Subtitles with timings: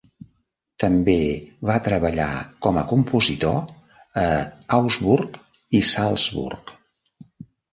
[0.83, 1.17] També
[1.69, 2.29] va treballar
[2.67, 3.61] com a compositor
[4.25, 4.27] a
[4.79, 5.39] Augsburg
[5.81, 6.75] i Salzburg.